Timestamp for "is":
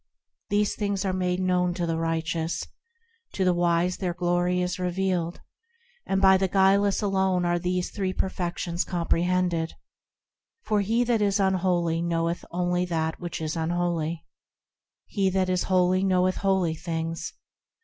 4.59-4.79, 11.21-11.39, 13.39-13.55, 15.49-15.65